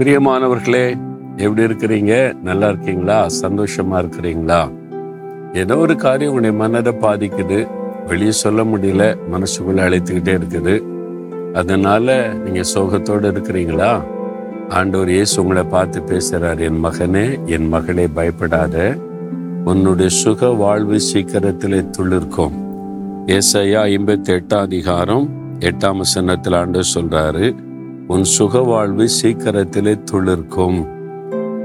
பிரியமானவர்களே 0.00 0.98
எப்படி 1.36 1.62
இருக்கிறீங்க? 1.62 2.40
நல்லா 2.42 2.68
இருக்கீங்களா? 2.68 3.26
சந்தோஷமா 3.42 3.92
இருக்கிறீங்களா? 3.92 4.72
ஏதோ 5.52 5.76
ஒரு 5.76 5.96
காரியம் 5.96 6.32
உங்களுடைய 6.32 6.68
மனதை 6.68 6.92
பாதிக்குது. 6.92 7.68
வெளியே 8.06 8.30
சொல்ல 8.30 8.64
முடியல. 8.64 9.16
மனசுக்குள்ள 9.32 9.80
அழைத்துக்கிட்டே 9.80 10.40
இருக்குது. 10.40 10.82
அதனால 11.52 12.32
நீங்க 12.32 12.60
சோகத்தோடு 12.74 13.30
இருக்கிறீங்களா? 13.30 14.02
ஆண்டவர் 14.68 15.10
இயேசு 15.10 15.42
உங்களை 15.42 15.62
பார்த்து 15.62 16.00
பேசுறார். 16.00 16.60
என் 16.60 16.84
மகனே 16.84 17.44
என் 17.44 17.68
மகளே 17.68 18.06
பயப்படாத. 18.06 18.94
உன்னுடைய 19.64 20.10
சுக 20.10 20.46
வாழ்வு 20.46 21.00
சீக்கிரத்தில் 21.00 21.90
துளிர்க்கும். 21.98 22.52
ஏசையா 23.26 23.82
ஐம்பத்தி 23.82 24.40
எட்டாம் 24.40 24.58
அதிகாரம் 24.58 25.28
எட்டாம் 25.58 25.96
வசனத்தில் 25.96 26.52
ஆண்டு 26.52 26.80
சொல்றாரு. 26.94 27.54
உன் 28.10 28.24
சுக 28.24 28.60
வாழ்வு 28.60 29.08
சீக்கிரத்திலே 29.08 29.98
துளிர்க்கும். 30.12 30.84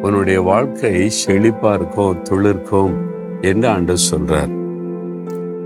உன்னுடைய 0.02 0.42
வாழ்க்கை 0.42 1.12
செழிப்பா 1.26 1.74
இருக்கும் 1.74 2.24
துளிர்க்கும் 2.24 2.94
என்று 3.42 3.68
ஆண்டு 3.68 3.96
சொல்றார். 4.12 4.52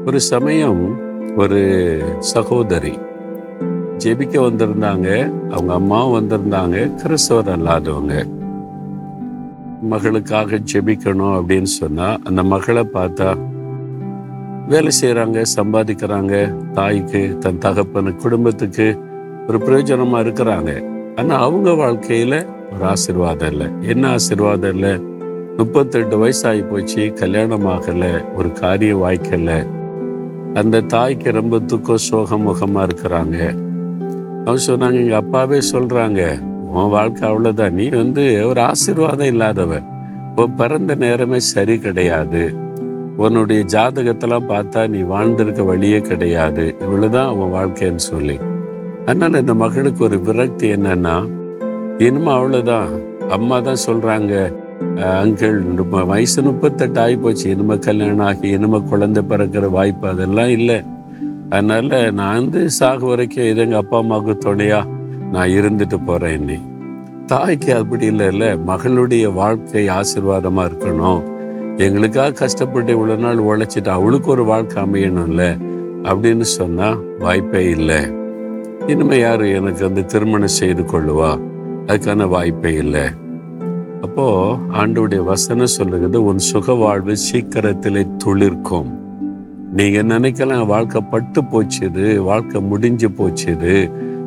ஒரு 0.08 0.20
சமயம் 0.20 0.98
ஒரு 1.38 1.62
சகோதரி 2.20 2.98
ஜெபிக்க 3.98 4.38
வந்திருந்தாங்க. 4.48 5.32
அவங்க 5.52 5.74
அம்மாவும் 5.74 6.16
வந்திருந்தாங்க. 6.20 6.96
கிறிஸ்தவர் 6.96 7.60
அல்லாதவங்க. 7.60 8.30
மகளுக்காக 9.92 10.62
ஜெபிக்கணும் 10.74 11.36
அப்படின்னு 11.36 11.72
சொன்னா 11.80 12.18
அந்த 12.24 12.44
மகளை 12.44 12.88
பார்த்தா 12.94 13.38
வேலை 14.68 14.92
செய்கிறாங்க 15.02 15.46
சம்பாதிக்கிறாங்க 15.56 16.56
தாய்க்கு 16.72 17.38
தன் 17.40 17.58
தகப்பனு 17.58 18.16
குடும்பத்துக்கு 18.16 19.08
ஒரு 19.50 19.58
பிரயோஜனமா 19.58 20.20
இருக்கிறாங்க. 20.26 20.72
ஆனா 21.16 21.36
அவங்க 21.36 21.70
வாழ்க்கையில 21.70 22.48
ஒரு 22.74 22.84
ஆசீர்வாதம் 22.84 23.52
இல்லை. 23.52 23.68
என்ன 23.82 24.10
ஆசீர்வாதம் 24.10 24.74
இல்லை? 24.74 25.00
முப்பத்தெட்டு 25.58 26.16
வயசாகி 26.18 26.70
போச்சு 26.70 27.14
கல்யாணம் 27.14 27.66
ஆகலை 27.66 28.34
ஒரு 28.34 28.52
காரியம் 28.52 29.02
வாய்க்கலை 29.04 29.68
அந்த 30.54 30.82
தாய்க்கு 30.82 31.32
ரொம்ப 31.32 31.60
துக்கம் 31.60 31.98
சோகம் 31.98 32.48
முகமா 32.48 32.88
இருக்கிறாங்க. 32.90 33.38
அவங்க 34.46 34.62
சொன்னாங்க 34.66 34.94
எங்க 34.94 35.16
அப்பாவே 35.16 35.60
சொல்றாங்க 35.72 36.42
உன் 36.50 36.90
வாழ்க்கை 36.90 37.30
அவ்வளவுதான். 37.30 37.74
நீ 37.74 37.90
வந்து 37.90 38.48
ஒரு 38.48 38.62
ஆசீர்வாதம் 38.62 39.28
இல்லாதவன் 39.28 39.84
பிறந்த 40.58 40.96
நேரமே 40.96 41.40
சரி 41.40 41.80
கிடையாது. 41.80 42.54
உன்னுடைய 43.18 43.66
ஜாதகத்தெல்லாம் 43.68 44.48
பார்த்தா 44.48 44.88
நீ 44.88 45.00
வாழ்ந்திருக்க 45.00 45.64
வழியே 45.64 46.00
கிடையாது. 46.00 46.76
இவ்வளவுதான் 46.80 47.30
உன் 47.30 47.54
வாழ்க்கைன்னு 47.54 48.04
சொல்லி. 48.12 48.40
அதனால 49.10 49.40
இந்த 49.44 49.54
மகளுக்கு 49.64 50.02
ஒரு 50.08 50.18
விரக்தி 50.28 50.68
என்னன்னா 50.76 51.18
இனிமே 52.08 52.32
அவ்வளோதான் 52.38 52.90
அம்மா 53.36 53.58
தான் 53.68 53.84
சொல்றாங்க 53.86 54.34
அங்கிள் 55.22 55.58
வயசு 56.12 56.40
முப்பத்தெட்டு 56.48 57.00
ஆகி 57.04 57.16
போச்சு 57.24 57.46
இனிமே 57.54 57.76
கல்யாணம் 57.88 58.28
ஆகி 58.30 58.48
இனிமே 58.58 58.80
குழந்தை 58.92 59.22
பிறக்கிற 59.32 59.66
வாய்ப்பு 59.78 60.06
அதெல்லாம் 60.12 60.52
இல்லை. 60.58 60.78
அதனால 61.54 62.00
நான் 62.20 62.38
வந்து 62.40 62.62
சாகு 62.78 63.06
வரைக்கும் 63.12 63.48
இது 63.52 63.62
எங்கள் 63.66 63.82
அப்பா 63.82 63.98
அம்மாவுக்கு 64.04 64.36
துணையா 64.46 64.82
நான் 65.34 65.54
இருந்துட்டு 65.58 65.98
போறேன் 66.10 66.36
இன்னி 66.40 66.58
தாய்க்கு 67.32 67.72
அப்படி 67.80 68.06
இல்லை 68.12 68.28
இல்லை 68.34 68.52
மகளுடைய 68.70 69.26
வாழ்க்கை 69.40 69.84
ஆசீர்வாதமாக 69.98 70.70
இருக்கணும். 70.70 71.22
எங்களுக்காக 71.86 72.38
கஷ்டப்பட்டு 72.44 72.94
இவ்வளோ 72.98 73.18
நாள் 73.26 73.46
உழைச்சிட்டு 73.50 73.92
அவளுக்கு 73.98 74.32
ஒரு 74.36 74.46
வாழ்க்கை 74.52 74.80
அமையணும்ல 74.86 75.44
அப்படின்னு 76.10 76.48
சொன்னா 76.60 76.90
வாய்ப்பே 77.24 77.64
இல்லை. 77.76 78.02
இனிமே 78.90 79.18
யாரு 79.20 79.46
எனக்கு 79.52 79.82
வந்து 79.84 80.06
திருமணம் 80.06 80.58
செய்து 80.60 80.84
கொள்ளுவா? 80.84 81.32
அதுக்கான 81.88 82.28
வாய்ப்பே 82.28 82.72
இல்லை. 82.74 83.04
அப்போ 84.02 84.26
ஆண்டவுடைய 84.74 85.24
வசனம் 85.24 85.74
சொல்லுகிறது 85.76 86.24
உன் 86.24 86.38
சுக 86.38 86.74
வாழ்வு 86.74 87.16
சீக்கிரத்திலே 87.16 88.04
துளிர்க்கும். 88.24 88.90
நீங்க 89.74 90.00
நினைக்கலாம் 90.14 90.66
வாழ்க்கை 90.66 91.02
பட்டு 91.02 91.42
போச்சுது 91.42 92.06
வாழ்க்கை 92.18 92.62
முடிஞ்சு 92.62 93.10
போச்சுது 93.10 93.74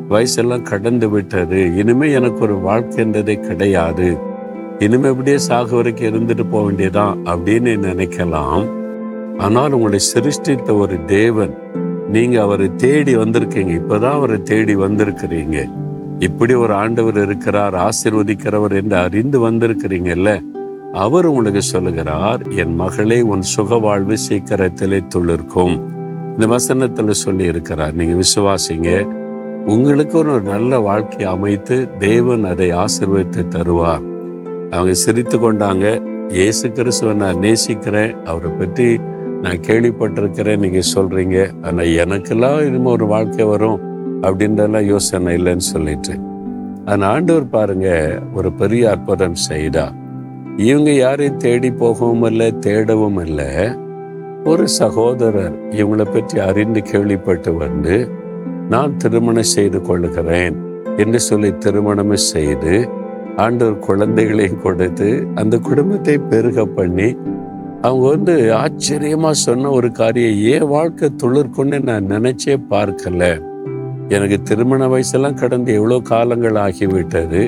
வயசெல்லாம் 0.09 0.61
கடந்து 0.61 1.09
விட்டது 1.09 1.75
இனிமே 1.75 2.11
எனக்கு 2.11 2.39
ஒரு 2.39 2.55
வாழ்க்கைன்றதே 2.69 3.35
கிடையாது. 3.39 4.17
இனிமே 4.79 5.09
இப்படியே 5.09 5.37
சாகு 5.49 5.75
வரைக்கும் 5.75 6.09
இருந்துட்டு 6.09 6.45
போக 6.49 6.63
வேண்டியதான் 6.65 7.19
அப்படின்னு 7.25 7.73
நினைக்கலாம். 7.89 8.63
ஆனால் 9.37 9.71
உங்களை 9.71 9.99
சிருஷ்டித்த 10.13 10.77
ஒரு 10.77 10.97
தேவன் 11.05 11.53
நீங்க 12.13 12.41
அவரை 12.41 12.67
தேடி 12.75 13.13
வந்திருக்கீங்க. 13.15 13.71
இப்பதான் 13.81 14.17
அவரை 14.17 14.37
தேடி 14.41 14.75
வந்திருக்கிறீங்க. 14.75 15.57
இப்படி 16.19 16.53
ஒரு 16.53 16.73
ஆண்டவர் 16.73 17.17
இருக்கிறார் 17.21 17.75
ஆசிர்வதிக்கிறவர் 17.87 18.75
என்று 18.81 18.97
அறிந்து 18.97 19.37
வந்திருக்கிறீங்கல்ல. 19.49 20.31
அவர் 20.93 21.25
உங்களுக்கு 21.25 21.61
சொல்லுகிறார் 21.61 22.41
என் 22.47 22.75
மகளே 22.75 23.21
உன் 23.21 23.41
சுக 23.41 23.77
வாழ்வு 23.77 24.17
சீக்கிரத்திலே 24.17 24.99
துளிர்க்கும். 25.15 25.75
இந்த 26.33 26.47
வசனத்துல 26.55 27.09
சொல்லி 27.09 27.45
இருக்கிறார் 27.45 27.93
நீங்க 27.93 28.15
விசுவாசிங்க. 28.23 28.89
உங்களுக்கு 29.65 30.17
ஒரு 30.17 30.41
நல்ல 30.41 30.79
வாழ்க்கை 30.79 31.25
அமைத்து 31.25 31.75
தேவன் 31.99 32.43
அதை 32.45 32.69
ஆசிர்வதித்து 32.73 33.43
தருவார். 33.49 34.05
அவங்க 34.71 34.93
சிரித்து 34.93 35.37
கொண்டாங்க. 35.37 35.87
இயேசு 36.31 36.71
கிறிஸ்துவை 36.71 37.15
நான் 37.15 37.37
நேசிக்கிறேன். 37.37 38.15
அவரை 38.25 38.51
பற்றி 38.51 38.87
நான் 39.43 39.63
கேள்விப்பட்டிருக்கிறேன் 39.67 40.61
நீங்கள் 40.65 40.91
சொல்கிறீங்க 40.95 41.37
ஆனால் 41.61 41.91
எனக்கெல்லாம் 42.03 42.59
இனிமேல் 42.65 42.93
ஒரு 42.93 43.05
வாழ்க்கை 43.05 43.45
வரும் 43.45 43.81
அப்படின்றலாம் 44.21 44.87
யோசனை 44.87 45.33
இல்லைன்னு 45.37 45.65
சொல்லிட்டு. 45.73 46.13
அந்த 46.85 47.05
ஆண்டவர் 47.05 47.47
பாருங்க 47.49 47.89
ஒரு 48.33 48.49
பெரிய 48.51 48.83
அற்புதம் 48.89 49.37
செய்தா. 49.49 49.85
இவங்க 50.57 50.91
யாரையும் 50.91 51.37
தேடி 51.37 51.71
போகவும் 51.71 52.23
இல்லை 52.23 52.49
தேடவும் 52.59 53.19
இல்லை. 53.25 53.49
ஒரு 54.43 54.65
சகோதரர் 54.79 55.55
இவங்களை 55.71 56.05
பற்றி 56.05 56.37
அறிந்து 56.39 56.81
கேள்விப்பட்டு 56.81 57.51
வந்து 57.57 57.95
நான் 58.69 58.97
திருமணம் 58.97 59.53
செய்து 59.53 59.79
கொள்ளுகிறேன் 59.81 60.55
என்று 60.97 61.19
சொல்லி 61.19 61.49
திருமணமே 61.57 62.17
செய்து 62.31 62.75
ஆண்டவர் 63.35 63.77
குழந்தைகளையும் 63.79 64.61
கொடுத்து 64.61 65.07
அந்த 65.35 65.55
குடும்பத்தை 65.59 66.15
பெருக 66.31 66.65
பண்ணி 66.65 67.07
அவங்க 67.83 68.09
வந்து 68.09 68.33
ஆச்சரியமா 68.53 69.31
சொன்ன 69.31 69.69
ஒரு 69.69 69.91
காரியம் 69.91 70.37
ஏன் 70.37 70.67
வாழ்க்கை 70.67 71.09
துளிர்க்குன்னு 71.23 71.83
நான் 71.83 72.05
நினைச்சே 72.05 72.55
பார்க்கல. 72.69 73.41
எனக்கு 74.07 74.41
திருமண 74.41 74.87
வயசெல்லாம் 74.87 75.33
கடந்து 75.33 75.73
எவ்வளோ 75.73 75.99
காலங்கள் 75.99 76.53
ஆகிவிட்டது. 76.53 77.41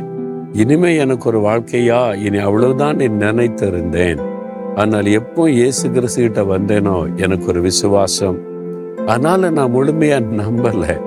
இனிமே 0.52 0.98
எனக்கு 0.98 1.28
ஒரு 1.30 1.40
வாழ்க்கையா? 1.40 2.18
இனி 2.18 2.38
அவ்வளவுதான் 2.38 2.96
நீ 2.96 3.08
நினைத்திருந்தேன். 3.08 4.22
ஆனால் 4.76 5.06
எப்போ 5.06 5.50
இயேசு 5.50 5.92
கிறிஸ்து 5.92 6.22
கிட்ட 6.22 6.42
வந்தேனோ 6.42 7.16
எனக்கு 7.16 7.48
ஒரு 7.48 7.62
விசுவாசம். 7.62 8.38
அதனால 9.06 9.50
நான் 9.50 9.76
முழுமையா 9.76 10.20
நம்பல. 10.42 11.02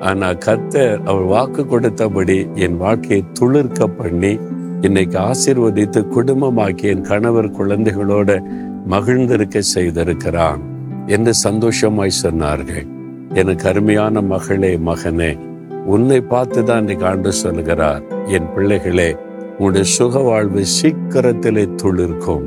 ஆனா 0.00 0.32
கர்த்தர் 0.32 1.00
அவர் 1.04 1.22
வாக்கு 1.22 1.64
கொடுத்தபடி 1.64 2.54
என் 2.54 2.76
வாழ்க்கையை 2.76 3.24
துளிர்க்க 3.32 3.86
பண்ணி 3.86 4.38
இன்னைக்கு 4.80 5.18
ஆசீர்வதித்து 5.18 6.00
குடும்பமாக்கி 6.14 6.82
என் 6.82 7.00
கணவர் 7.00 7.50
குழந்தைகளோட 7.50 8.42
மகிழ்ந்திருக்க 8.88 9.62
செய்திருக்கிறான் 9.74 10.60
என்று 11.06 11.34
சந்தோஷமாய் 11.34 12.20
சொன்னார்கள். 12.22 12.86
எனக்கு 13.34 13.68
அருமையான 13.68 14.20
மகளே 14.20 14.76
மகனே 14.76 15.38
உன்னை 15.84 16.20
பார்த்து 16.20 16.64
தான் 16.64 16.78
இன்னைக்கு 16.78 17.06
ஆண்டு 17.06 17.32
சொல்கிறார் 17.32 18.02
என் 18.26 18.52
பிள்ளைகளே 18.54 19.16
உன்னுடைய 19.58 19.84
சுக 19.84 20.18
வாழ்வு 20.18 20.64
சீக்கிரத்திலே 20.64 21.68
துளிர்க்கும். 21.82 22.46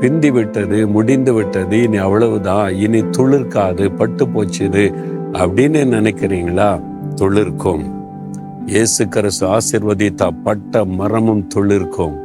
பிந்தி 0.00 0.30
விட்டது 0.30 0.88
முடிந்து 0.88 1.32
விட்டது 1.32 1.82
இனி 1.82 1.96
அவ்வளவுதான் 1.96 2.74
இனி 2.74 3.00
துளிர்க்காது 3.00 3.96
பட்டு 3.96 4.26
போச்சுது 4.26 4.94
அப்படின்னு 5.32 5.84
நினைக்கிறீங்களா? 5.96 6.82
துளிர்க்கும். 7.14 7.97
இயேசு 8.70 9.08
கிறிஸ்து 9.08 9.44
ஆசிர்வதித்தா 9.46 10.30
பட்ட 10.44 10.84
மரமும் 10.84 11.48
துளிர்க்கும். 11.54 12.16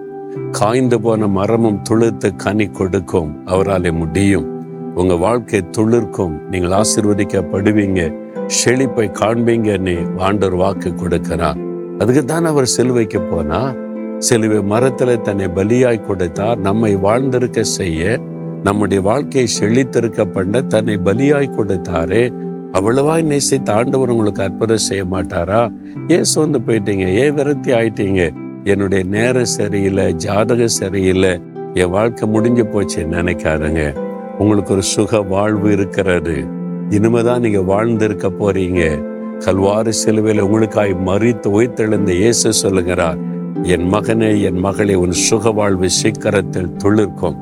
காய்ந்து 0.51 1.01
போன 1.01 1.28
மரமும் 1.28 1.81
துளிர்த்து 1.90 2.36
கனி 2.36 2.66
கொடுக்கும். 2.68 3.30
அவராலே 3.45 3.92
முடியும். 3.92 4.48
உங்க 4.95 5.16
வாழ்க்கை 5.16 5.63
துளிர்க்கும். 5.78 6.34
நீங்கள் 6.50 6.74
ஆசிர்வதிக்கப்படுவீங்க. 6.80 8.01
செழிப்பை 8.45 9.10
காண்பீங்க 9.10 9.78
நீ 9.78 9.95
ஆண்டவர் 10.18 10.56
வாக்கு 10.56 10.90
கொடுக்கிறார். 10.90 11.62
அதுக்கு 12.00 12.25
தான் 12.25 12.46
அவர் 12.46 12.66
சிலுவைக்கு 12.66 13.22
போனா 13.22 13.74
சிலுவை 14.18 14.57
மரத்துல 14.57 15.22
தன்னை 15.22 15.48
பலியாய் 15.48 16.06
கொடுத்தார். 16.06 16.57
நம்மை 16.57 16.96
வாழ்ந்திருக்க 16.96 17.62
செய்ய 17.62 18.19
நம்முடைய 18.63 19.04
வாழ்க்கையை 19.04 19.50
செழித்திருக்க 19.60 20.25
பண்ண 20.25 20.62
தன்னை 20.62 20.98
பலியாய் 20.98 21.56
கொடுத்தாரே. 21.57 22.34
அவ்வளவாய் 22.74 23.24
நேசித்த 23.24 23.74
ஆண்டவர் 23.74 24.10
உங்களுக்கு 24.10 24.44
அற்புதம் 24.44 24.78
செய்ய 24.78 25.04
மாட்டாரா? 25.04 25.74
ஏன் 26.08 26.24
சோர்ந்து 26.24 26.60
போயிட்டீங்க. 26.60 27.16
ஏன் 27.16 27.34
விரக்தி 27.34 27.72
ஆயிட்டீங்க? 27.72 28.31
என்னுடைய 28.64 29.04
நேரம் 29.04 29.46
சரியில்லை 29.46 30.14
ஜாதகம் 30.14 30.68
சரியில்லை. 30.68 31.42
என் 31.74 31.90
வாழ்க்கை 31.90 32.30
முடிஞ்சு 32.30 32.66
போச்சு 32.66 33.04
நினைக்காதங்க. 33.04 33.96
உங்களுக்கு 34.38 34.74
ஒரு 34.74 34.81
சுக 34.81 35.22
வாழ்வு 35.22 35.72
இருக்கிறது. 35.72 36.46
இனிமேதான் 36.90 37.40
நீங்க 37.40 37.62
வாழ்ந்திருக்க 37.62 38.31
போறீங்க. 38.40 39.04
கல்வாறு 39.40 39.94
சிலுவையில் 39.94 40.44
உங்களுக்காய் 40.44 40.96
மறித்து 41.06 41.48
உயிர்த்தெழுந்த 41.48 42.10
இயேசு 42.10 42.54
சொல்லுகிறார் 42.54 43.18
என் 43.64 43.94
மகனே 43.94 44.42
என் 44.42 44.60
மகளே 44.60 44.96
உன் 44.96 45.12
சுக 45.12 45.52
வாழ்வு 45.52 45.90
சீக்கிரத்தில் 45.90 46.74
துளிர்க்கும். 46.84 47.38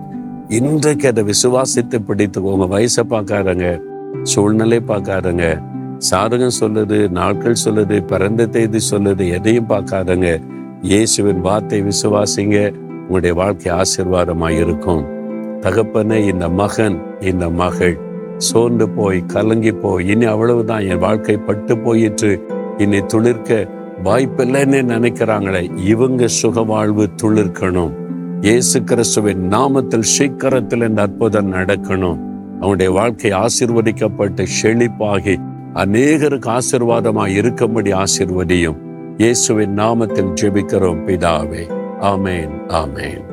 இன்றைக்கு 0.48 1.08
அதை 1.08 1.24
விசுவாசித்து 1.24 2.00
பிடித்து 2.06 2.44
உங்க 2.44 2.80
வயசை 2.80 3.04
பார்க்காதங்க. 3.10 3.82
சூழ்நிலை 4.24 4.82
பார்க்காதங்க. 4.88 5.62
சாதகம் 6.12 6.58
சொல்லுது 6.60 7.10
நாட்கள் 7.10 7.62
சொல்லுது 7.66 8.06
பிறந்த 8.06 8.46
தேதி 8.46 8.80
சொல்லுது 8.92 9.30
எதையும் 9.32 9.70
பார்க்காதங்க. 9.70 10.40
இயேசுவின் 10.82 11.42
வார்த்தை 11.42 11.84
விசுவாசிங்க 11.84 12.74
உங்களுடைய 13.02 13.34
வாழ்க்கை 13.34 13.74
ஆசிர்வாதமாக 13.74 14.50
இருக்கும். 14.50 15.06
தகப்பனே 15.62 16.28
இந்த 16.28 16.50
மகன் 16.50 17.02
இந்த 17.20 17.50
மகள். 17.50 18.00
சோர்ந்து 18.38 18.90
போய் 18.90 19.26
கலங்கி 19.26 19.72
போய் 19.72 20.08
இனி 20.08 20.26
அவ்வளவுதான் 20.26 20.86
என் 20.86 20.98
வாழ்க்கை 20.98 21.38
பட்டு 21.38 21.78
போயிற்று. 21.78 22.42
இனி 22.78 23.00
துளிர்க்க 23.00 23.68
வாய்ப்பில்லைன்னு 24.04 24.80
நினைக்கிறாங்களே 24.84 25.72
இவங்க 25.86 26.28
சுக 26.28 26.64
வாழ்வு 26.64 27.10
துளிர்க்கணும். 27.22 27.92
இயேசு 28.42 28.84
கிறிஸ்துவின் 28.84 29.50
நாமத்தில் 29.52 30.12
சீக்கிரத்தில் 30.18 30.82
இந்த 30.82 31.02
அற்புதம் 31.02 31.54
நடக்கணும். 31.54 32.31
அவனுடைய 32.62 32.92
வாழ்க்கை 32.92 33.32
ஆசிர்வதிக்கப்பட்டு 33.32 34.46
செழிப்பாகி 34.64 35.36
அநேகருக்கு 35.74 36.58
ஆசிர்வாதமாய் 36.58 37.36
இருக்கும்படி 37.36 37.94
ஆசிர்வதியும். 37.94 38.78
இயேசுவின் 39.18 39.76
நாமத்தில் 39.76 40.34
ஜெபிக்கிறோம் 40.42 41.04
பிதாவே. 41.08 41.64
ஆமேன் 42.02 42.56
ஆமேன். 42.68 43.31